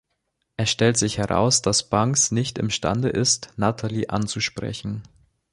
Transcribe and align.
Es 0.57 0.71
stellt 0.71 0.97
sich 0.97 1.19
heraus, 1.19 1.61
dass 1.61 1.87
Banks 1.91 2.31
nicht 2.31 2.57
imstande 2.57 3.09
ist, 3.09 3.53
Natalie 3.57 4.09
anzusprechen. 4.09 5.03